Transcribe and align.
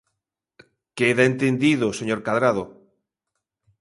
Queda 0.97 1.23
entendido, 1.31 1.87
señor 1.99 2.19
Cadrado. 2.25 2.63